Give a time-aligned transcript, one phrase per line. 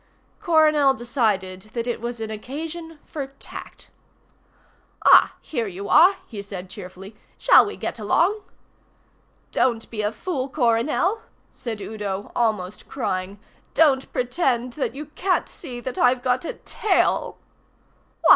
[0.39, 3.91] Coronel decided that it was an occasion for tact.
[5.05, 7.15] "Ah, here you are," he said cheerfully.
[7.37, 8.41] "Shall we get along?"
[9.51, 13.39] "Don't be a fool, Coronel," said Udo, almost crying.
[13.75, 17.37] "Don't pretend that you can't see that I've got a tail."